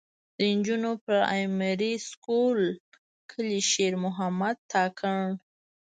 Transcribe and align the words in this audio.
د 0.37 0.39
نجونو 0.55 0.91
پرائمري 1.05 1.93
سکول 2.09 2.59
کلي 3.31 3.61
شېر 3.71 3.93
محمد 4.05 4.57
تارڼ. 4.71 5.25